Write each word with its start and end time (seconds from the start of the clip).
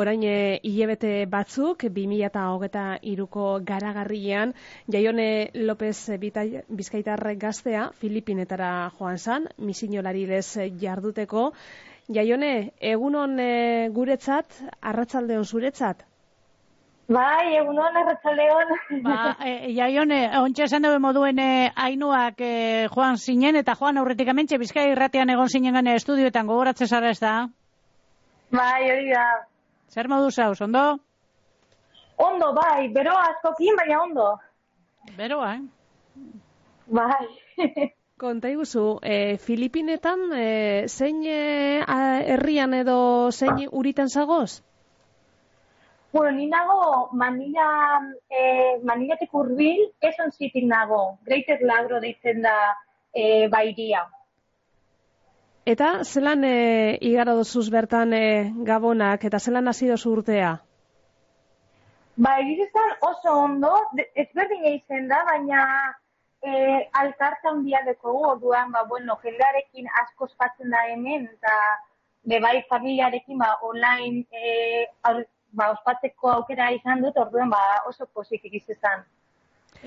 orain 0.00 0.22
e, 0.24 0.60
hilebete 0.64 1.26
batzuk, 1.30 1.84
2008ko 1.96 3.46
garagarrian, 3.66 4.54
Jaione 4.90 5.50
López 5.54 6.10
Bizkaitar 6.20 7.22
gaztea 7.36 7.90
Filipinetara 8.00 8.90
joan 8.98 9.18
zan, 9.18 9.48
misinolari 9.58 10.26
lez 10.26 10.56
jarduteko. 10.80 11.50
Jaione, 12.10 12.72
egunon 12.80 13.36
e, 13.38 13.88
guretzat, 13.94 14.56
arratsaldeon 14.80 15.44
zuretzat? 15.44 16.06
Bai, 17.10 17.56
egunon 17.58 17.96
arratsaldeon. 18.02 18.74
Ba, 19.06 19.36
e, 19.42 19.72
jaione, 19.74 20.20
ontsa 20.40 20.66
esan 20.68 20.86
dugu 20.86 21.00
moduen 21.02 21.38
e, 21.42 21.50
ainuak 21.86 22.42
e, 22.42 22.52
joan 22.94 23.18
zinen, 23.18 23.58
eta 23.62 23.74
joan 23.78 23.98
aurretik 23.98 24.30
amentxe, 24.30 24.58
bizkai 24.62 24.90
irratean 24.92 25.30
egon 25.34 25.50
zinen 25.50 25.74
gane 25.78 25.96
estudioetan 25.98 26.50
gogoratzen 26.50 26.90
zara 26.90 27.10
ez 27.10 27.18
da? 27.22 27.34
Bai, 28.54 28.90
hori 28.90 29.10
da. 29.10 29.26
Zer 29.90 30.08
modu 30.08 30.30
zauz, 30.30 30.60
ondo? 30.60 30.82
Ondo, 32.20 32.52
bai, 32.54 32.88
bero 32.94 33.14
askokin, 33.18 33.76
baina 33.80 34.02
ondo. 34.02 34.26
Beroa, 35.16 35.54
eh? 35.56 35.62
Bai. 36.86 37.26
Konta 38.20 38.50
iguzu, 38.52 38.98
e, 39.02 39.38
Filipinetan 39.40 40.26
e, 40.36 40.48
zein 40.88 41.22
e, 41.24 41.80
a- 41.86 42.20
herrian 42.34 42.74
edo 42.76 43.30
zein 43.32 43.62
uritan 43.70 44.08
zagoz? 44.08 44.62
bueno, 46.12 46.32
ni 46.36 46.46
nago 46.50 47.08
Manila, 47.12 47.64
eh, 48.28 48.80
Manilatik 48.82 49.32
urbil, 49.32 49.84
eson 50.02 50.32
zitik 50.32 50.64
nago. 50.66 51.18
Greater 51.24 51.60
Lagro 51.62 52.00
deitzen 52.02 52.42
da 52.42 52.54
eh, 53.14 53.46
bairia. 53.48 54.02
Eta 55.70 55.88
zelan 56.04 56.42
e, 56.44 56.98
igaro 57.06 57.36
dozuz 57.38 57.68
bertan 57.70 58.12
e, 58.16 58.26
gabonak, 58.66 59.24
eta 59.28 59.38
zelan 59.38 59.68
hasi 59.70 59.88
dozu 59.90 60.12
urtea? 60.16 60.54
Ba, 62.24 62.32
egizan 62.42 62.94
oso 63.06 63.34
ondo, 63.44 63.70
ezberdin 64.22 64.64
eizen 64.72 65.06
da, 65.08 65.20
baina 65.28 65.60
eh, 66.42 66.88
alkartan 67.02 67.62
biadeko 67.64 68.16
orduan, 68.32 68.72
ba, 68.74 68.82
bueno, 68.88 69.16
jendearekin 69.22 69.88
asko 70.02 70.26
ospatzen 70.28 70.74
da 70.74 70.82
hemen, 70.90 71.28
eta 71.38 71.54
be 72.32 72.40
bai 72.44 72.56
familiarekin 72.72 73.38
ba, 73.40 73.54
online 73.70 74.24
eh, 74.32 74.84
aur, 75.08 75.22
ba, 75.52 75.70
ospatzeko 75.76 76.34
aukera 76.34 76.70
izan 76.76 77.04
dut, 77.04 77.16
orduan 77.16 77.52
ba, 77.52 77.62
oso 77.88 78.08
pozik 78.12 78.44
egizan. 78.50 79.06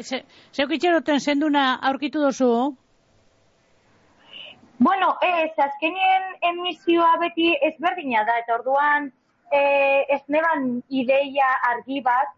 Ze, 0.02 0.24
zeuk 0.56 0.72
itxeroten 0.78 1.20
zenduna 1.20 1.68
aurkitu 1.92 2.24
dozu? 2.24 2.54
Bueno, 4.84 5.14
ez, 5.22 5.54
azkenien 5.64 6.24
emisioa 6.50 7.14
beti 7.22 7.54
ezberdina 7.70 8.26
da, 8.28 8.34
eta 8.42 8.58
orduan 8.58 9.06
eh, 9.56 10.04
ez 10.12 10.20
neban 10.28 10.82
ideia 10.90 11.52
argi 11.70 12.02
bat, 12.04 12.34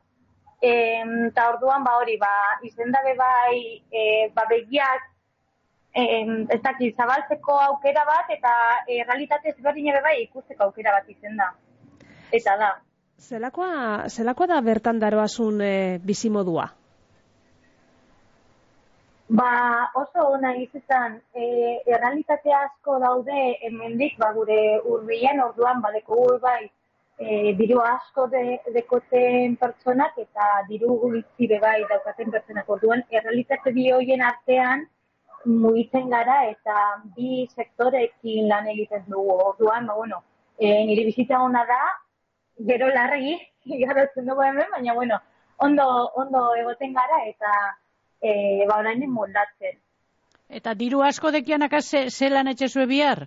eta 0.62 1.48
orduan 1.56 1.84
ba 1.88 1.96
hori, 1.98 2.20
ba, 2.22 2.34
izen 2.70 2.94
dabe 2.94 3.16
bai, 3.18 3.82
eh, 3.90 4.30
ba, 4.36 4.46
begiak, 4.50 5.10
em, 6.04 6.46
ez 6.54 6.62
dakit, 6.62 6.96
zabaltzeko 7.02 7.58
aukera 7.72 8.06
bat, 8.06 8.30
eta 8.38 8.54
eh, 8.86 9.02
realitate 9.08 9.56
ezberdina 9.56 9.98
be 9.98 10.06
bai 10.06 10.16
ikusteko 10.28 10.70
aukera 10.70 10.94
bat 11.00 11.09
izen 11.09 11.42
da. 11.42 11.50
Eta 12.32 12.58
da. 12.62 12.72
Zelakoa, 13.26 14.09
zelakoa 14.09 14.54
da 14.54 14.62
bertan 14.62 15.00
daroazun 15.00 15.62
e, 15.66 15.76
bizimodua? 16.04 16.70
Ba, 19.28 19.90
oso 19.95 20.22
ona 20.38 20.52
izetan, 20.56 21.16
e, 21.34 21.81
errealitate 21.90 22.52
asko 22.54 23.00
daude 23.00 23.58
hemendik 23.66 24.19
ba, 24.19 24.31
gure 24.34 24.58
urbilen, 24.86 25.40
orduan 25.41 25.80
badeko 25.81 26.18
bai 26.44 26.69
e, 27.18 27.53
diru 27.58 27.80
asko 27.81 28.28
de, 28.28 28.59
dekoten 28.75 29.56
pertsonak 29.58 30.19
eta 30.22 30.50
diru 30.68 31.00
be 31.40 31.58
bai 31.59 31.81
daukaten 31.90 32.30
pertsonak 32.31 32.69
orduan, 32.69 33.02
errealitate 33.09 33.74
bi 33.74 33.90
hoien 33.91 34.22
artean 34.22 34.86
mugitzen 35.46 36.07
gara 36.09 36.44
eta 36.52 36.75
bi 37.16 37.47
sektorekin 37.56 38.47
lan 38.47 38.68
egiten 38.68 39.06
dugu. 39.07 39.40
Orduan, 39.47 39.88
ba, 39.88 39.96
bueno, 39.96 40.22
e, 40.59 40.86
nire 40.86 41.03
bizitza 41.03 41.40
ona 41.42 41.66
da, 41.66 41.80
gero 42.68 42.94
larregi, 42.94 43.40
igarotzen 43.66 44.25
dugu 44.30 44.44
hemen, 44.44 44.69
baina, 44.72 44.94
bueno, 44.94 45.19
ondo, 45.57 46.12
ondo 46.13 46.53
egoten 46.62 46.94
gara 46.94 47.24
eta 47.25 47.56
e, 48.25 48.66
ba, 48.69 48.80
orain 48.81 49.03
moldatzen. 49.12 49.80
Eta 50.59 50.75
diru 50.78 51.02
asko 51.06 51.31
dekianak 51.34 51.74
ze, 51.81 52.06
zelan 52.09 52.47
etxezue 52.53 52.86
bihar? 52.90 53.25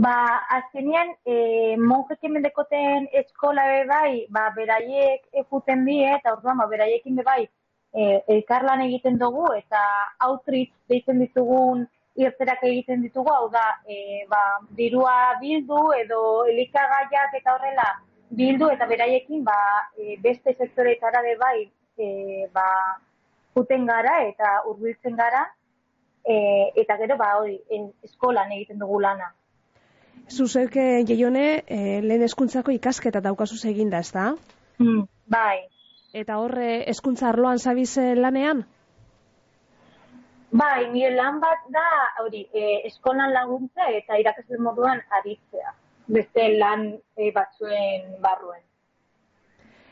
Ba, 0.00 0.16
azkenean, 0.56 1.14
e, 1.26 1.76
monjek 1.76 2.26
hemen 2.26 2.44
dekoten 2.46 3.08
eskola 3.20 3.66
be 3.68 3.80
bai, 3.88 4.12
ba, 4.36 4.48
beraiek 4.56 5.42
ekuten 5.42 5.84
die, 5.86 6.04
eta 6.16 6.34
orduan, 6.36 6.60
ba, 6.62 6.66
beraiekin 6.70 7.18
be 7.18 7.24
bai, 7.26 7.40
e, 7.92 8.20
elkarlan 8.36 8.84
egiten 8.86 9.18
dugu, 9.18 9.48
eta 9.58 9.80
outreach 10.28 10.70
deitzen 10.88 11.18
ditugun 11.24 11.88
irterak 12.20 12.62
egiten 12.68 13.02
ditugu, 13.02 13.32
hau 13.34 13.50
da, 13.50 13.66
e, 13.86 14.24
ba, 14.30 14.42
dirua 14.78 15.16
bildu, 15.42 15.82
edo 15.98 16.22
elikagaiak 16.54 17.36
eta 17.40 17.56
horrela 17.56 17.88
bildu, 18.40 18.70
eta 18.70 18.86
beraiekin, 18.86 19.44
ba, 19.44 19.58
e, 19.98 20.16
beste 20.22 20.54
sektoretara 20.54 21.22
be 21.26 21.36
bai, 21.42 21.58
e, 22.00 22.48
ba, 22.54 22.66
juten 23.56 23.86
gara 23.86 24.20
eta 24.28 24.60
hurbiltzen 24.66 25.16
gara, 25.18 25.44
e, 26.24 26.36
eta 26.82 26.96
gero, 27.00 27.18
ba, 27.20 27.34
hori, 27.40 27.58
eskolan 28.06 28.52
egiten 28.56 28.80
dugu 28.82 29.00
lana. 29.04 29.32
Zuzek, 30.30 30.76
e, 30.76 31.04
Jaione, 31.06 31.46
e, 31.66 32.00
lehen 32.06 32.24
eskuntzako 32.26 32.74
ikasketa 32.76 33.22
daukazuz 33.24 33.64
eginda, 33.70 34.00
ez 34.00 34.12
da? 34.14 34.30
Mm, 34.78 35.06
bai. 35.26 35.58
Eta 36.14 36.38
horre 36.42 36.70
eskuntza 36.90 37.28
arloan 37.30 37.58
zabiz 37.58 37.90
e, 37.98 38.14
lanean? 38.18 38.64
Bai, 40.50 40.88
nire 40.90 41.12
lan 41.14 41.38
bat 41.42 41.66
da, 41.70 41.86
hori, 42.22 42.42
e, 42.54 42.80
eskolan 42.88 43.30
laguntza 43.34 43.86
eta 43.98 44.18
irakasle 44.18 44.58
moduan 44.58 45.02
aritzea. 45.20 45.76
Beste 46.10 46.48
lan 46.58 46.88
e, 47.16 47.30
batzuen 47.34 48.16
barruen. 48.22 48.64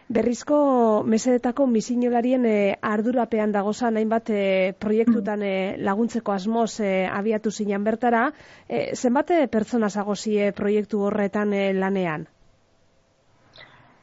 Berrizko 0.09 0.59
mesedetako 1.05 1.67
misinolarien 1.69 2.47
e, 2.49 2.53
ardurapean 2.81 3.51
dagozan 3.53 3.99
hainbat 4.01 4.31
e, 4.33 4.73
proiektutan 4.81 5.43
e, 5.45 5.51
laguntzeko 5.85 6.33
asmoz 6.33 6.81
e, 6.81 6.93
abiatu 7.13 7.53
zinan 7.53 7.85
bertara, 7.85 8.23
e, 8.69 8.97
zenbat 8.97 9.35
e, 9.37 9.43
pertsona 9.53 9.91
zagozie 9.91 10.49
proiektu 10.57 11.03
horretan 11.11 11.53
e, 11.53 11.75
lanean? 11.77 12.25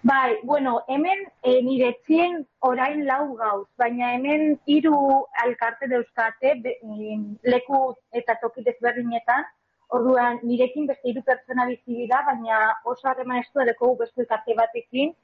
Bai, 0.05 0.37
bueno, 0.43 0.75
hemen 0.87 1.25
e, 1.41 1.57
nire 1.65 1.89
etzien 1.95 2.43
orain 2.61 3.01
lau 3.09 3.33
gauz, 3.41 3.65
baina 3.81 4.13
hemen 4.13 4.59
hiru 4.69 5.01
alkarte 5.47 5.89
dauzkate 5.89 6.53
em, 6.69 7.31
leku 7.41 7.83
eta 8.13 8.37
toki 8.45 8.61
desberdinetan, 8.69 9.49
orduan 9.89 10.37
nirekin 10.45 10.85
beste 10.85 11.09
hiru 11.09 11.25
pertsona 11.25 11.65
bizi 11.65 12.03
dira, 12.03 12.21
baina 12.29 12.75
oso 12.85 13.09
harreman 13.09 13.41
estua 13.41 13.65
dekogu 13.65 14.03
beste 14.03 14.21
elkarte 14.21 14.61
batekin, 14.61 15.15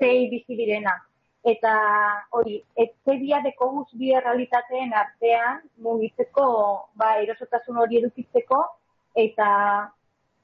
zei 0.00 0.28
bizi 0.32 0.56
direna. 0.56 0.96
Eta 1.50 1.72
hori, 2.36 2.58
etzedia 2.76 3.40
dekoguz 3.44 3.86
bi 3.96 4.10
errealitateen 4.16 4.92
artean 4.92 5.62
mugitzeko, 5.84 6.46
ba, 7.00 7.14
erosotasun 7.22 7.78
hori 7.80 8.00
edukitzeko, 8.02 8.58
eta 9.16 9.48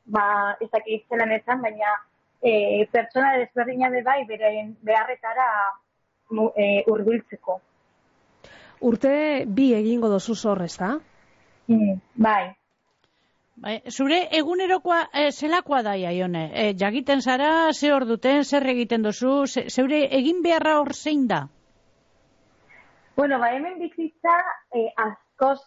ba, 0.06 0.26
ez 0.60 0.70
dakit 0.72 1.04
zelan 1.10 1.34
esan, 1.36 1.60
baina 1.60 1.92
e, 2.40 2.86
pertsona 2.92 3.34
desberdina 3.42 3.90
be 3.92 4.02
bai 4.06 4.22
beren 4.28 4.72
beharretara 4.88 5.48
e, 6.56 6.68
hurbiltzeko. 6.86 7.60
Urte 8.86 9.12
bi 9.58 9.72
egingo 9.74 10.08
dozu 10.12 10.34
zor, 10.34 10.62
ez 10.64 10.76
da? 10.78 10.94
Mm, 11.68 12.00
bai. 12.14 12.54
Bai, 13.56 13.78
zure 13.88 14.18
egunerokoa 14.36 14.98
e, 15.16 15.30
zelakoa 15.32 15.78
da, 15.82 15.94
jaione? 15.96 16.42
E, 16.52 16.64
jakiten 16.80 17.22
zara, 17.22 17.72
ze 17.72 17.92
hor 17.92 18.04
duten, 18.04 18.44
zer 18.44 18.66
egiten 18.68 19.06
duzu, 19.06 19.46
ze, 19.46 19.62
zeure 19.70 20.02
egin 20.18 20.42
beharra 20.44 20.74
hor 20.80 20.92
zein 20.92 21.22
da? 21.30 21.46
Bueno, 23.16 23.38
ba, 23.40 23.48
hemen 23.54 23.78
bizitza 23.80 24.34
e, 24.76 24.82
askoz 25.06 25.62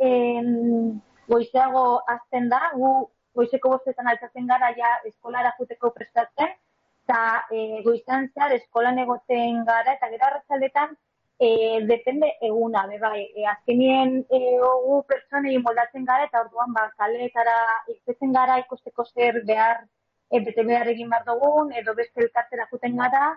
em, 0.00 0.96
goizeago 1.28 1.84
azten 2.14 2.48
da, 2.48 2.62
gu 2.72 2.92
goizeko 3.36 3.74
bostetan 3.74 4.08
altzatzen 4.08 4.48
gara 4.48 4.72
ja 4.78 4.94
eskolara 5.04 5.52
juteko 5.58 5.92
prestatzen, 5.98 6.56
eta 7.04 7.20
e, 7.52 7.82
goizan 7.84 8.30
zehar 8.32 8.56
eskolan 8.56 9.04
egoten 9.04 9.66
gara, 9.68 9.98
eta 9.98 10.08
gero 10.14 10.30
arratzaldetan 10.30 10.96
e, 11.38 11.80
depende 11.86 12.36
eguna, 12.40 12.86
be 12.86 12.98
bai, 12.98 13.22
e, 13.36 13.46
azkenien 13.46 14.24
e, 14.28 14.38
gu 14.84 15.02
pertsonei 15.06 15.58
moldatzen 15.62 16.04
gara, 16.04 16.26
eta 16.26 16.42
orduan 16.44 16.72
ba, 16.74 16.88
kaleetara 16.98 17.58
irtetzen 17.94 18.32
gara 18.34 18.58
ikusteko 18.64 19.04
zer 19.14 19.42
behar, 19.50 19.84
e, 20.30 20.40
bete 20.40 20.64
behar 20.70 20.90
egin 20.94 21.10
behar 21.14 21.28
dugun, 21.28 21.70
edo 21.80 21.94
beste 21.94 22.24
elkartera 22.24 22.66
juten 22.72 22.98
gara, 23.02 23.36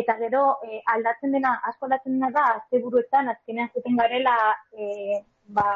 eta 0.00 0.18
gero 0.18 0.42
e, 0.66 0.82
aldatzen 0.94 1.32
dena, 1.32 1.54
asko 1.70 1.88
aldatzen 1.88 2.18
dena 2.18 2.30
da, 2.36 2.44
asteburuetan 2.58 3.32
azkenean 3.32 3.72
zuten 3.72 3.96
garela, 3.96 4.36
e, 4.76 5.22
ba, 5.48 5.66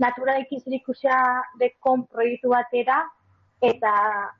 natura 0.00 0.38
ikiz 0.40 0.64
ikusia 0.80 1.20
dekon 1.60 2.06
proiektu 2.08 2.56
batera, 2.56 3.02
eta 3.60 3.92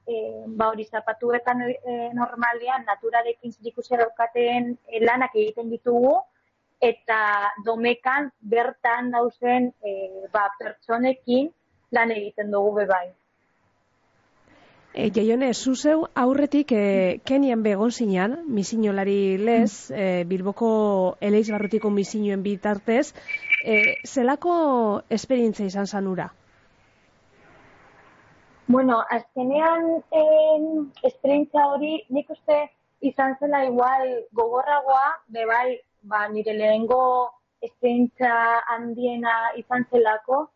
e, 0.06 0.16
ba 0.56 0.70
hori 0.70 0.84
zapatuetan 0.86 1.60
e, 1.66 1.94
normalean 2.14 2.84
naturarekin 2.86 3.52
zirikusia 3.52 3.98
daukaten 3.98 4.76
lanak 5.02 5.34
egiten 5.34 5.68
ditugu, 5.74 6.16
eta 6.80 7.20
domekan 7.64 8.30
bertan 8.40 9.10
dauzen 9.10 9.72
e, 9.82 9.94
ba, 10.32 10.48
pertsonekin 10.58 11.50
lan 11.92 12.12
egiten 12.14 12.52
dugu 12.54 12.74
bebai. 12.82 13.08
E, 14.94 15.10
Jaione, 15.14 15.52
zuzeu 15.54 16.06
aurretik 16.14 16.72
e, 16.72 17.20
Kenian 17.24 17.62
begon 17.62 17.92
zinean, 17.92 18.38
misinolari 18.48 19.36
lez, 19.38 19.90
e, 19.90 20.24
Bilboko 20.24 20.70
eleiz 21.20 21.46
barrutiko 21.50 21.90
misinuen 21.90 22.42
bitartez, 22.42 23.12
e, 23.64 23.98
zelako 24.06 24.58
esperientzia 25.10 25.66
izan 25.66 25.86
zanura? 25.86 26.32
Bueno, 28.68 28.98
azkenean 29.08 29.84
eh, 30.12 31.06
esperientzia 31.08 31.62
hori 31.72 32.02
nik 32.12 32.28
uste 32.34 32.58
izan 33.00 33.32
zela 33.40 33.62
igual 33.64 34.02
gogorragoa, 34.36 35.06
bebai, 35.32 35.78
ba, 36.10 36.26
nire 36.28 36.54
lehengo 36.56 37.00
esperientzia 37.60 38.34
handiena 38.74 39.34
izan 39.60 39.86
zelako, 39.90 40.46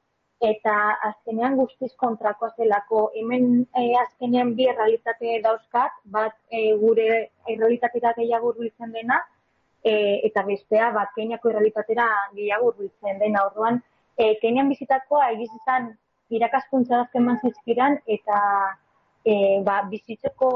eta 0.43 0.75
azkenean 1.08 1.56
guztiz 1.60 1.93
kontrakoa 2.02 2.50
zelako. 2.56 3.04
Hemen 3.19 3.49
eh, 3.78 3.94
azkenean 4.02 4.54
bi 4.58 4.66
realitate 4.70 5.38
dauzkat, 5.44 6.00
bat 6.16 6.34
eh, 6.50 6.72
gure 6.81 7.08
realitatera 7.46 8.14
gehiago 8.19 8.52
urbiltzen 8.54 8.93
dena, 8.99 9.20
eh, 9.84 10.20
eta 10.28 10.43
bestea, 10.46 10.90
bat 10.99 11.14
Keniako 11.16 11.55
realitatera 11.55 12.08
gehiago 12.34 12.72
urbiltzen 12.72 13.19
dena. 13.22 13.46
Orduan, 13.50 13.82
eh, 14.19 14.34
Kenian 14.43 14.70
bizitakoa 14.72 15.31
egiz 15.37 15.50
izan 15.62 15.93
irakaskuntza 16.32 17.02
azken 17.05 17.28
zizkiran, 17.43 17.98
eta 18.06 18.38
e, 19.25 19.62
ba, 19.64 19.82
bizitzeko 19.90 20.50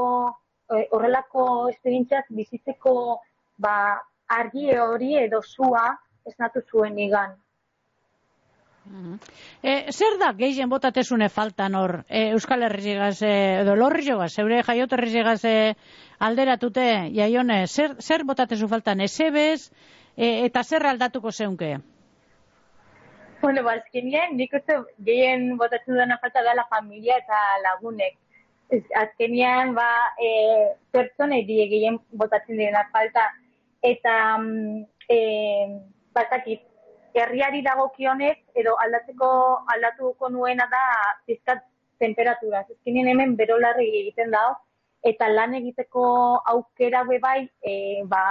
e, 0.73 0.87
horrelako 0.91 1.43
esperientziak 1.71 2.29
bizitzeko 2.39 2.93
ba, 3.63 3.75
argi 4.27 4.71
hori 4.77 5.15
edo 5.17 5.41
zua 5.41 5.89
esnatu 6.25 6.61
zuen 6.71 6.97
igan. 6.99 7.35
E, 9.61 9.91
zer 9.91 10.15
da 10.19 10.31
gehien 10.37 10.69
botatezune 10.71 11.27
faltan 11.29 11.75
hor 11.75 11.93
e, 12.07 12.29
Euskal 12.35 12.63
Herrizigaz 12.63 13.21
e, 13.21 13.31
edo 13.63 13.75
Lorrizogaz, 13.75 14.31
zeure 14.39 14.61
jaiot 14.63 14.93
Herrizigaz 14.95 15.41
e, 15.45 15.55
alderatute, 16.23 16.87
jaione, 17.15 17.65
zer, 17.67 17.97
zer 17.99 18.23
botatezu 18.23 18.69
faltan 18.71 19.03
esebez 19.03 19.71
e, 20.15 20.45
eta 20.45 20.63
zer 20.63 20.87
aldatuko 20.87 21.31
zeunke? 21.31 21.77
Bueno, 23.41 23.63
ba, 23.63 23.75
azkenean, 23.77 24.37
nik 24.37 24.55
uste 24.57 24.79
gehien 25.05 25.51
botatzen 25.59 25.99
dena 25.99 26.17
falta 26.21 26.41
da 26.45 26.55
la 26.57 26.65
familia 26.71 27.19
eta 27.21 27.41
lagunek. 27.65 28.15
Azkenean, 29.01 29.75
ba, 29.77 29.89
e, 30.17 30.31
pertsonei 30.95 31.43
die 31.45 31.67
gehien 31.69 31.99
botatzen 32.23 32.57
dena 32.57 32.87
falta. 32.95 33.27
Eta, 33.83 34.15
e, 35.09 35.19
batakit, 36.13 36.63
herriari 37.17 37.63
dagokionez, 37.65 38.37
edo 38.55 38.75
aldatzeko 38.83 39.29
aldatuko 39.73 40.29
nuena 40.29 40.67
da 40.71 40.83
pizkat 41.25 41.63
temperatura. 41.99 42.63
Azkenean 42.65 43.09
hemen 43.13 43.35
berolarri 43.37 43.87
egiten 44.01 44.31
da, 44.31 44.43
eta 45.03 45.29
lan 45.29 45.55
egiteko 45.57 46.03
aukera 46.53 47.03
bebai, 47.07 47.47
e, 47.61 48.03
ba, 48.05 48.23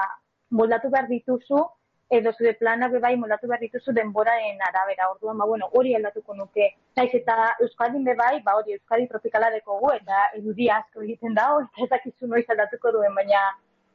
moldatu 0.50 0.90
behar 0.90 1.08
dituzu, 1.10 1.62
edo 2.16 2.30
zure 2.38 2.52
planak 2.54 2.92
bai 3.02 3.16
moldatu 3.18 3.48
behar 3.50 3.60
dituzu 3.60 3.92
denboraren 3.92 4.60
arabera. 4.68 5.10
Orduan, 5.10 5.38
ba, 5.38 5.46
bueno, 5.46 5.68
hori 5.74 5.94
aldatuko 5.94 6.34
nuke. 6.34 6.70
Naiz 6.96 7.10
eta 7.14 7.54
Euskadin 7.60 8.04
bai, 8.04 8.40
ba, 8.42 8.56
hori 8.56 8.78
Euskadi 8.78 9.08
tropikala 9.08 9.50
gu, 9.64 9.92
eta 9.92 10.30
edudi 10.34 10.70
asko 10.70 11.02
egiten 11.02 11.34
da, 11.34 11.48
eta 11.64 11.84
ez 11.84 11.90
dakizu 11.90 12.26
noiz 12.26 12.46
aldatuko 12.48 12.92
duen, 12.92 13.14
baina 13.14 13.42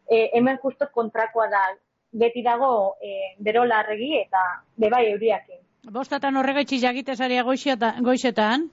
e, 0.09 0.29
hemen 0.33 0.59
justo 0.63 0.89
kontrakoa 0.93 1.47
da. 1.49 1.63
Beti 2.11 2.43
dago 2.43 2.97
e, 2.99 3.35
bero 3.39 3.63
larregi 3.65 4.17
eta 4.19 4.41
bebai 4.75 5.05
euriakin. 5.13 5.61
Bostatan 5.95 6.35
horregaitzi 6.37 6.77
jagitezaria 6.81 7.43
goixetan? 7.43 8.69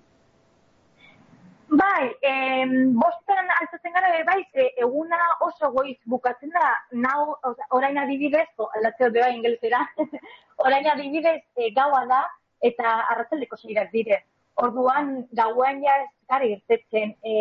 Bai, 1.68 2.08
em, 2.22 2.94
bostean 2.96 3.48
altzatzen 3.60 3.92
gara, 3.92 4.10
bai, 4.24 4.38
e, 4.54 4.70
eguna 4.84 5.18
oso 5.44 5.68
goiz 5.72 5.98
bukatzen 6.08 6.50
da, 6.54 6.70
nau, 6.92 7.36
orain 7.76 7.98
adibidez, 8.00 8.46
aldatzeo 8.78 9.10
bai 9.12 9.34
ingelesera, 9.36 9.82
orain 10.64 10.88
adibidez 10.88 11.42
e, 11.56 11.68
gaua 11.76 12.06
da, 12.08 12.22
eta 12.64 12.94
arratzaldeko 13.12 13.60
zeirak 13.60 13.92
dire. 13.92 14.22
Orduan, 14.64 15.26
gauan 15.36 15.84
ja 15.84 15.98
ez 16.04 16.08
gara 16.30 16.48
irtetzen 16.48 17.12
e, 17.22 17.34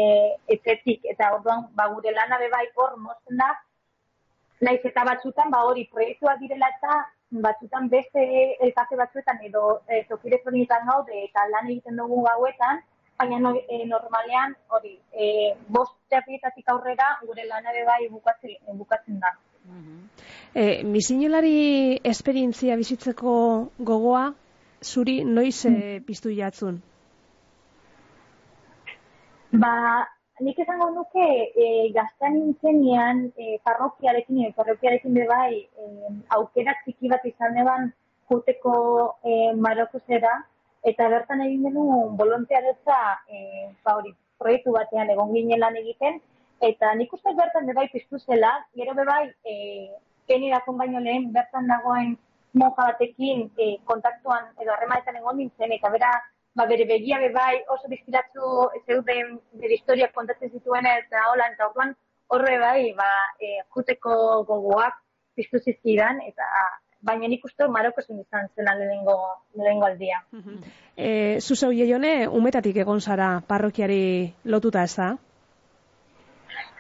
etzetik, 0.57 1.07
eta 1.16 1.31
orduan, 1.38 1.63
ba, 1.80 1.88
gure 1.95 2.12
lana 2.12 2.42
bai 2.51 2.66
hor 2.75 2.98
mozten 3.00 3.39
da, 3.39 3.54
naiz 4.62 4.81
eta 4.86 5.04
batzutan, 5.06 5.51
ba, 5.51 5.63
hori 5.69 5.86
proiektua 5.92 6.36
direla 6.42 6.69
eta 6.75 7.00
batzutan 7.44 7.89
beste 7.89 8.24
elkate 8.65 8.95
batzuetan 8.95 9.42
edo 9.44 9.81
e, 9.88 10.04
tokire 10.09 10.39
gaude 10.44 11.24
eta 11.24 11.48
lan 11.51 11.69
egiten 11.69 11.98
dugu 11.98 12.24
gauetan, 12.24 12.81
baina 13.18 13.39
no, 13.39 13.54
e, 13.56 13.86
normalean 13.86 14.56
hori 14.69 14.98
e, 15.12 15.54
bost 15.68 15.95
txapietatik 16.09 16.69
aurrera 16.69 17.18
gure 17.25 17.45
lanare 17.45 17.83
bai 17.86 18.07
bukatzen, 18.09 18.56
bukatzen 18.77 19.19
da. 19.19 19.33
E, 20.56 20.83
misinolari 20.83 22.00
esperientzia 22.03 22.75
bizitzeko 22.75 23.33
gogoa 23.80 24.33
zuri 24.83 25.24
noiz 25.25 25.65
e, 25.65 26.00
piztu 26.06 26.31
jatzun? 26.31 26.81
Ba, 29.51 29.74
nik 30.39 30.60
esango 30.60 30.89
nuke 30.94 31.28
e, 31.63 31.89
gaztan 31.94 32.36
nintzenean 32.38 33.24
e, 33.38 33.57
parrokiarekin, 33.66 34.44
e, 34.45 34.51
parrokiarekin 34.57 35.16
bebai 35.18 35.54
e, 35.57 35.88
aukerak 36.38 36.84
txiki 36.86 37.10
bat 37.13 37.25
izan 37.25 37.57
eban 37.63 37.89
juteko 38.30 38.75
e, 39.24 39.54
marokosera, 39.66 40.34
eta 40.92 41.10
bertan 41.10 41.42
egin 41.48 41.66
genuen 41.68 42.16
volontearetza 42.19 43.00
e, 43.30 43.69
ba 43.84 43.98
hori, 43.98 44.13
proiektu 44.38 44.75
batean 44.75 45.10
egon 45.10 45.34
ginen 45.34 45.63
lan 45.63 45.80
egiten, 45.81 46.22
eta 46.62 46.94
nik 47.00 47.13
uste 47.18 47.34
bertan 47.38 47.66
bebai 47.69 47.88
piztu 47.94 48.19
zela, 48.19 48.54
gero 48.78 48.94
bebai 48.98 49.24
e, 49.45 49.56
kenidakon 50.30 50.78
baino 50.78 51.01
lehen 51.01 51.31
bertan 51.34 51.68
dagoen 51.72 52.17
monja 52.53 52.91
batekin 52.91 53.48
e, 53.58 53.77
kontaktuan 53.89 54.51
edo 54.62 54.74
harremanetan 54.75 55.17
egon 55.22 55.41
nintzen, 55.41 55.74
eta 55.79 55.89
bera 55.94 56.13
ba, 56.57 56.65
bere 56.65 56.87
begia 56.89 57.19
bebai 57.21 57.61
oso 57.75 57.89
bizkiratzu 57.91 58.49
zeuden 58.85 59.37
bere 59.61 59.77
historiak 59.77 60.13
kontatzen 60.17 60.49
zituen 60.49 60.89
eta 60.89 61.27
hola, 61.31 61.51
eta 61.53 61.69
orduan 61.69 61.93
horre 62.33 62.57
bai, 62.59 62.93
ba, 62.97 63.11
e, 63.39 63.61
juteko 63.75 64.17
gogoak 64.49 64.97
piztu 65.37 65.61
zizkidan, 65.61 66.19
eta 66.25 66.47
baina 67.07 67.29
nik 67.29 67.45
uste 67.45 67.67
Maroko 67.69 68.01
zen 68.01 68.19
izan 68.23 68.49
zela 68.55 68.73
lehenengo, 68.79 69.15
lehenengo 69.55 69.85
aldia. 69.85 70.23
E, 70.97 71.37
Zuzeu 71.39 71.71
jone, 71.77 72.27
umetatik 72.27 72.81
egon 72.83 72.99
zara 73.01 73.29
parrokiari 73.47 74.33
lotuta 74.55 74.83
ez 74.83 74.95
da? 74.97 75.13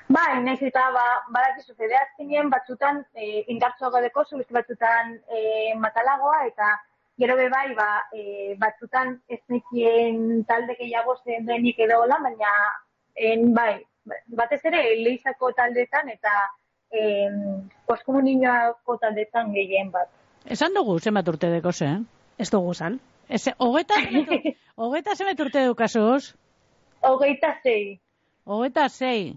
Bai, 0.09 0.41
nahiz 0.41 0.61
eta 0.63 0.85
ba, 0.95 1.05
badakizu 1.35 1.75
fede 1.75 1.95
azkenien 1.99 2.49
batzutan 2.49 3.03
e, 3.13 3.43
indartzoa 3.53 3.91
godeko, 3.93 4.23
zubizte 4.25 4.55
batzutan 4.55 5.17
e, 5.29 5.41
matalagoa, 5.85 6.45
eta 6.47 6.73
gero 7.17 7.35
be 7.35 7.49
bai, 7.49 7.73
ba, 7.75 7.89
e, 8.13 8.55
batzutan 8.61 9.17
ez 9.27 9.41
nekien 9.49 10.43
talde 10.49 10.75
gehiago 10.79 11.17
zen 11.23 11.45
denik 11.45 11.79
edo 11.79 12.01
hola, 12.03 12.19
baina 12.21 12.51
en, 13.15 13.53
bai, 13.53 13.81
batez 14.27 14.61
ere 14.69 14.83
leizako 15.01 15.51
taldetan 15.57 16.09
eta 16.13 16.33
em, 16.91 17.39
poskomunioako 17.89 18.97
taldetan 19.01 19.51
gehien 19.53 19.89
bat. 19.91 20.11
Esan 20.45 20.77
dugu, 20.77 20.99
zenbat 20.99 21.27
urte 21.27 21.49
deko 21.51 21.73
ze, 21.73 21.85
eh? 21.85 21.97
Ez 22.37 22.49
dugu 22.53 22.73
zan. 22.73 22.99
Ez, 23.27 23.47
hogeta, 23.57 23.97
hogeta 24.83 25.15
zenbat 25.15 25.41
urte 25.47 25.65
dukazuz? 25.65 26.35
Hogeita 27.01 27.55
zei. 27.63 27.97
Hogeita 28.45 28.87
zei. 28.89 29.35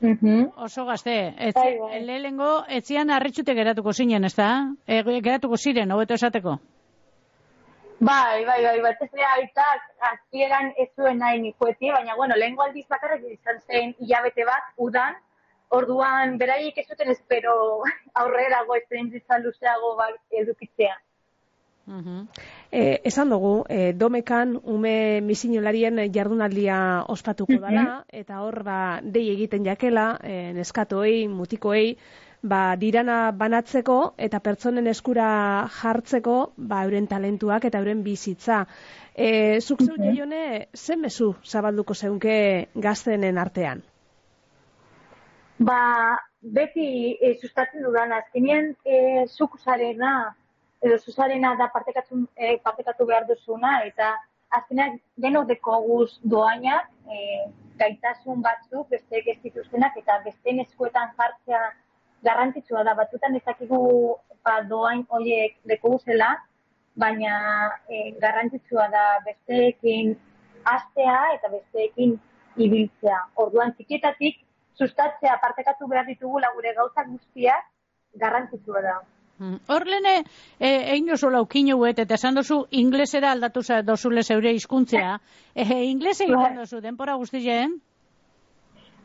Mm 0.00 0.50
Oso 0.60 0.84
gazte, 0.84 1.34
ez, 1.38 1.54
bai, 1.54 1.78
bai. 1.78 2.00
lehengo 2.04 2.64
etzian 2.68 3.10
arritxute 3.10 3.54
geratuko 3.56 3.92
zinen, 3.92 4.24
ez 4.24 4.34
da? 4.36 4.48
E, 4.86 5.02
geratuko 5.04 5.56
ziren, 5.56 5.92
hobeto 5.92 6.14
esateko? 6.14 6.58
Bai, 7.98 8.44
bai, 8.44 8.62
bai, 8.62 8.80
bat 8.84 9.00
ez 9.00 9.08
dira 9.12 9.28
aitak, 9.38 9.84
azieran 10.10 10.72
ez 10.76 10.90
zuen 10.96 11.18
nahi 11.18 11.38
nikoetie, 11.40 11.92
baina, 11.92 12.16
bueno, 12.16 12.36
lehengo 12.36 12.62
aldiz 12.62 12.84
bakarrik 12.92 13.24
izan 13.38 13.62
zen 13.68 13.94
hilabete 14.00 14.44
bat, 14.44 14.74
udan, 14.76 15.16
Orduan, 15.74 16.36
beraiek 16.38 16.76
ez 16.78 16.86
zuten 16.86 17.10
espero 17.10 17.56
aurrera 18.22 18.62
goetzen 18.68 19.10
ditzan 19.10 19.42
luzeago 19.42 19.96
ba, 19.98 20.12
edukitzea. 20.30 20.94
E, 21.86 22.80
esan 23.06 23.30
dugu, 23.30 23.60
e, 23.70 23.92
domekan 23.94 24.56
ume 24.74 25.20
misinolarien 25.22 26.00
jardunaldia 26.14 26.78
ospatuko 27.14 27.60
dala, 27.62 28.04
eta 28.10 28.40
hor 28.42 28.62
ba, 28.66 28.78
dei 29.02 29.28
egiten 29.34 29.66
jakela, 29.66 30.06
e, 30.22 30.52
neskatoei, 30.56 31.28
mutikoei, 31.30 31.94
ba, 32.42 32.76
dirana 32.76 33.32
banatzeko 33.32 34.14
eta 34.18 34.40
pertsonen 34.40 34.86
eskura 34.86 35.28
jartzeko 35.80 36.52
ba, 36.56 36.84
euren 36.84 37.06
talentuak 37.06 37.64
eta 37.64 37.78
euren 37.78 38.02
bizitza. 38.02 38.66
E, 39.14 39.60
zuk 39.60 39.82
zeu 39.82 39.94
Mhm. 39.96 40.04
jaione, 40.04 40.68
zen 40.74 41.00
mezu 41.00 41.34
zabalduko 41.44 41.94
zeunke 41.94 42.68
gaztenen 42.74 43.38
artean? 43.38 43.82
Ba, 45.58 46.18
beti 46.42 47.16
e, 47.20 47.34
sustatzen 47.40 47.82
dudan, 47.82 48.12
azkenean 48.12 48.74
e, 48.84 49.26
zuk 49.26 49.58
zarena, 49.64 50.34
edo 50.82 50.98
zuzarena 50.98 51.56
da 51.56 51.68
partekatzen, 51.72 52.28
e, 52.36 52.58
partekatu 52.62 53.06
behar 53.06 53.26
duzuna, 53.26 53.80
eta 53.86 54.12
azkenean 54.50 55.00
denok 55.16 55.46
dekoguz 55.48 56.18
doainak, 56.22 56.90
e, 57.08 57.46
gaitasun 57.78 58.42
batzuk, 58.42 58.88
besteek 58.90 59.26
ez 59.28 59.38
dituztenak, 59.42 59.96
eta 59.96 60.20
besteen 60.24 60.60
eskuetan 60.60 61.10
jartzea 61.16 61.72
garrantzitsua 62.24 62.84
da. 62.84 62.94
Batzutan 62.94 63.36
ez 63.36 63.42
dakigu 63.46 63.80
ba, 64.44 64.60
doain 64.68 65.04
horiek 65.08 65.56
dekoguzela, 65.64 66.30
baina 66.96 67.36
e, 67.88 68.12
garrantzitsua 68.22 68.88
da 68.92 69.04
besteekin 69.26 70.16
astea 70.64 71.18
eta 71.34 71.52
besteekin 71.52 72.16
ibiltzea. 72.56 73.18
Orduan 73.44 73.74
txikietatik 73.76 74.40
sustatzea 74.78 75.36
partekatu 75.42 75.88
behar 75.88 76.06
ditugula 76.08 76.52
gure 76.54 76.72
gauzak 76.76 77.10
guztiak 77.12 77.68
garrantzitsua 78.20 78.82
da. 78.82 78.96
Mm. 79.38 79.58
Hor 79.68 79.84
lene, 79.84 80.14
e, 80.58 80.68
egin 80.94 81.10
duzu 81.10 81.28
laukinu 81.32 81.76
huet, 81.76 81.98
eta 82.00 82.16
esan 82.16 82.38
duzu 82.38 82.62
inglesera 82.70 83.34
aldatu 83.36 83.60
dozule 83.84 84.22
zeure 84.22 84.52
hizkuntzea. 84.52 85.18
E, 85.56 85.64
inglese 85.88 86.24
egiten 86.24 86.42
Bai. 86.42 86.56
duzu, 86.58 86.80
denpora 86.84 87.14
guztien? 87.16 87.78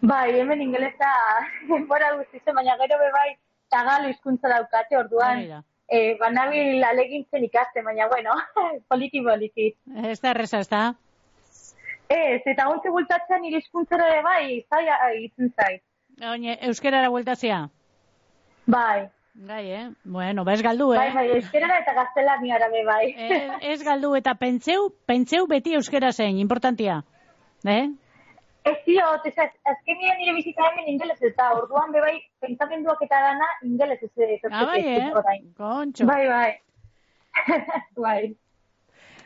Bai, 0.01 0.39
hemen 0.39 0.61
ingelesa 0.61 1.09
denbora 1.69 2.15
guztizen, 2.17 2.55
baina 2.57 2.77
gero 2.79 2.97
be 2.99 3.11
bai 3.13 3.29
tagalo 3.71 4.09
hizkuntza 4.09 4.49
daukate, 4.51 4.97
orduan 4.97 5.37
Hori 5.37 5.47
da. 5.51 5.61
e, 5.87 6.17
banabil 6.19 6.83
alegintzen 6.83 7.45
ikasten, 7.47 7.85
baina 7.85 8.07
bueno, 8.11 8.35
poliki 8.89 9.21
poliki. 9.23 9.69
Ez 10.11 10.19
da 10.19 10.33
erreza, 10.33 10.59
ez 10.59 10.69
da? 10.69 10.83
Ez, 12.11 12.41
eta 12.45 12.67
ontze 12.67 12.91
bultatzen 12.91 13.41
nire 13.45 13.61
hizkuntzara 13.61 14.09
ere 14.11 14.21
bai, 14.25 14.43
zaila 14.67 14.97
egiten 15.13 15.53
zait. 15.55 15.83
Oine, 16.33 16.57
euskerara 16.67 17.09
bueltazia? 17.09 17.63
Bai, 18.67 19.07
Gai, 19.33 19.71
eh? 19.71 19.85
Bueno, 20.03 20.43
ba 20.43 20.53
ez 20.53 20.61
galdu, 20.61 20.89
eh? 20.91 20.97
bai, 20.99 21.11
bai, 21.15 21.37
euskerara 21.37 21.77
eta 21.79 21.93
gaztelaniara 21.95 22.67
be 22.69 22.81
bai. 22.83 23.13
Ez, 23.15 23.37
ez 23.77 23.83
galdu 23.87 24.11
eta 24.19 24.33
pentseu, 24.35 24.89
pentseu 25.07 25.47
beti 25.47 25.77
euskera 25.77 26.11
zein, 26.11 26.37
importantia. 26.43 26.97
Eh? 27.63 27.85
Ez 28.63 28.77
diot, 28.85 29.25
ez 29.25 29.37
az- 29.37 29.57
azkenean 29.63 30.17
nire 30.17 30.33
bizita 30.35 30.61
hemen 30.69 30.87
ingeles 30.87 31.21
eta 31.21 31.53
orduan 31.57 31.91
be 31.91 31.99
bai 31.99 32.19
pentsamenduak 32.39 33.01
eta 33.01 33.21
dana 33.21 33.47
ingeles 33.63 34.03
ez 34.03 34.11
ez 34.17 34.39
Ah, 34.51 34.65
bai, 34.65 34.81
eh? 34.85 35.09
orain. 35.13 35.53
Kontxo. 35.57 36.05
Bai, 36.05 36.27
bai. 36.27 36.51
bai. 38.05 38.35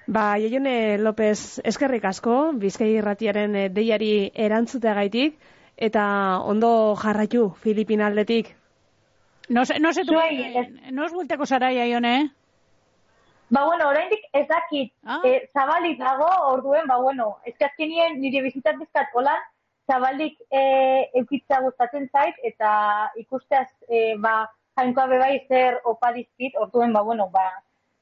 Ba, 0.08 0.38
Jaione 0.38 0.98
López, 1.02 1.60
eskerrik 1.64 2.06
asko, 2.06 2.52
Bizkai 2.54 2.92
irratiaren 2.94 3.56
eh, 3.56 3.70
deiari 3.74 4.32
erantzuteagaitik, 4.34 5.36
eta 5.76 6.40
ondo 6.46 6.96
jarraitu 6.96 7.50
Filipinaldetik. 7.64 8.56
No 9.50 9.66
se, 9.66 9.80
no 9.80 9.92
se 9.94 10.06
tu, 10.06 10.14
Zuei, 10.14 10.58
ez- 10.58 10.92
no 10.94 11.08
Ba, 13.50 13.64
bueno, 13.66 13.88
oraindik 13.90 14.24
ez 14.34 14.48
dakit 14.48 14.92
Ah. 15.06 15.22
eh, 15.24 15.50
zabalik 15.54 16.00
dago, 16.00 16.28
orduen, 16.54 16.88
ba, 16.88 16.98
bueno, 16.98 17.38
azkenien 17.46 18.20
nire 18.20 18.42
bizitat 18.42 18.76
bizkat 18.78 19.08
holan, 19.14 19.38
zabalik 19.88 20.38
eh, 20.50 21.10
eukitza 21.14 21.62
gustatzen 21.62 22.10
zait, 22.12 22.36
eta 22.44 23.12
ikusteaz, 23.16 23.68
eh, 23.90 24.16
ba, 24.18 24.50
jainkoa 24.78 25.08
bebai 25.08 25.46
zer 25.48 25.80
opa 25.84 26.12
dizkit, 26.14 26.56
orduen, 26.58 26.94
ba, 26.94 27.02
bueno, 27.02 27.30
ba, 27.30 27.46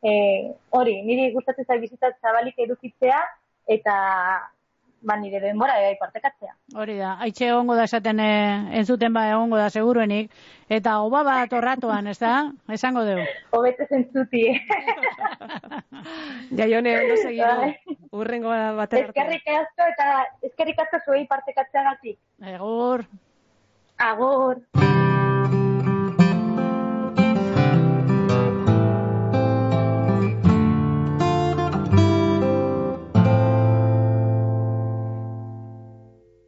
eh, 0.01 0.51
hori, 0.71 1.01
niri 1.03 1.31
gustatzen 1.33 1.65
zait 1.65 1.81
bizitat 1.81 2.15
zabalik 2.21 2.55
edukitzea, 2.57 3.19
eta, 3.67 3.97
ba, 5.03 5.17
nire 5.19 5.39
denbora 5.43 5.73
bai 5.83 5.95
partekatzea. 5.99 6.53
Hori 6.79 6.95
da, 6.97 7.13
haitxe 7.21 7.47
egongo 7.51 7.75
da 7.75 7.83
esaten 7.89 8.19
eh, 8.23 8.79
entzuten 8.79 9.13
ba 9.13 9.25
egongo 9.31 9.57
da 9.59 9.69
seguruenik. 9.69 10.31
Eta 10.69 10.99
oba 11.03 11.23
bat 11.27 11.51
orratuan, 11.53 12.07
ez 12.07 12.17
da? 12.19 12.51
Esango 12.71 13.03
dugu. 13.05 13.25
Hobete 13.51 13.85
zentzuti. 13.89 14.45
Jaione, 16.57 16.95
ondo 17.03 17.17
segiru, 17.17 17.59
Bai. 17.61 17.97
urrengo 18.11 18.49
batera 18.79 19.07
arte. 19.07 19.19
eskerrik 19.19 19.47
asko 19.59 19.89
eta 19.93 20.07
eskerrik 20.49 20.79
asko 20.85 20.99
zuei 21.05 21.25
partekatzeagatik. 21.27 22.17
Egur. 22.55 23.05
Agur. 23.99 24.61